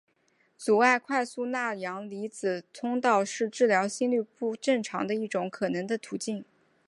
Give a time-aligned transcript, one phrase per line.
[0.57, 6.43] 阻碍快速钠阳离子通道是治疗心律不正常的一种可能的途径。